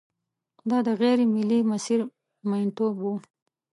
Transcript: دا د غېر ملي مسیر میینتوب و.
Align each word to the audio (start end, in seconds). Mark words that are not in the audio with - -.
دا 0.69 0.77
د 0.87 0.89
غېر 1.01 1.17
ملي 1.35 1.59
مسیر 1.71 1.99
میینتوب 2.49 2.95
و. 3.01 3.05